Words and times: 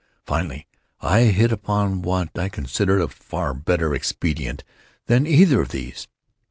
Finally 0.25 0.65
I 0.99 1.25
hit 1.25 1.51
upon 1.51 2.01
what 2.01 2.35
I 2.35 2.49
considered 2.49 3.01
a 3.01 3.07
far 3.07 3.53
better 3.53 3.93
expedient 3.93 4.63
than 5.05 5.27
either 5.27 5.61
of 5.61 5.69
these. 5.69 6.07